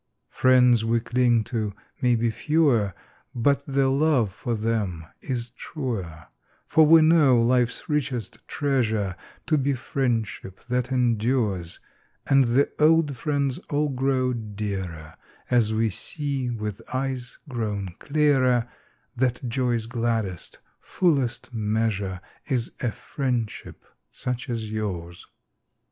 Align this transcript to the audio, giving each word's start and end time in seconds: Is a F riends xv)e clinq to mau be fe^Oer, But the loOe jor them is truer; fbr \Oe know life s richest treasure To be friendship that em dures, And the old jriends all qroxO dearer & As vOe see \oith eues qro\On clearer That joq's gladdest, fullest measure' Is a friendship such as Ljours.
Is 0.01 0.33
a 0.33 0.35
F 0.35 0.41
riends 0.45 0.83
xv)e 0.83 0.99
clinq 0.99 1.45
to 1.45 1.73
mau 2.01 2.15
be 2.15 2.29
fe^Oer, 2.31 2.93
But 3.35 3.63
the 3.67 3.87
loOe 3.89 4.31
jor 4.43 4.55
them 4.55 5.05
is 5.21 5.51
truer; 5.51 6.25
fbr 6.71 6.87
\Oe 6.91 7.01
know 7.01 7.39
life 7.39 7.69
s 7.69 7.83
richest 7.87 8.39
treasure 8.47 9.15
To 9.45 9.59
be 9.59 9.73
friendship 9.73 10.61
that 10.69 10.91
em 10.91 11.17
dures, 11.19 11.77
And 12.25 12.45
the 12.45 12.71
old 12.79 13.13
jriends 13.13 13.59
all 13.69 13.93
qroxO 13.93 14.55
dearer 14.55 15.17
& 15.33 15.51
As 15.51 15.69
vOe 15.69 15.89
see 15.89 16.49
\oith 16.49 16.81
eues 16.91 17.37
qro\On 17.47 17.93
clearer 17.99 18.67
That 19.15 19.47
joq's 19.47 19.85
gladdest, 19.85 20.57
fullest 20.79 21.53
measure' 21.53 22.21
Is 22.55 22.71
a 22.79 22.91
friendship 22.91 23.85
such 24.09 24.49
as 24.49 24.71
Ljours. 24.71 25.25